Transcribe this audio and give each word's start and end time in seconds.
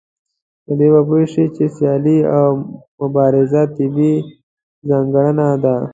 په 0.65 0.71
دې 0.79 0.87
به 0.93 1.01
پوه 1.07 1.23
شئ 1.31 1.45
چې 1.55 1.65
سيالي 1.75 2.17
او 2.37 2.47
مبارزه 2.99 3.61
طبيعي 3.75 4.15
ځانګړنه 4.89 5.47
ده. 5.63 5.75